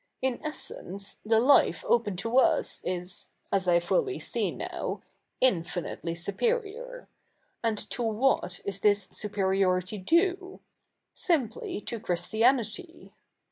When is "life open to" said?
1.39-2.39